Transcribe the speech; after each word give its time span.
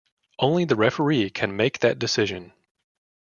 Only 0.39 0.65
the 0.65 0.75
referee 0.75 1.29
can 1.29 1.55
make 1.55 1.77
that 1.81 1.99
decision. 1.99 2.53